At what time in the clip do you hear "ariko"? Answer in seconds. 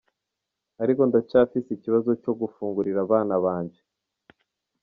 0.83-1.01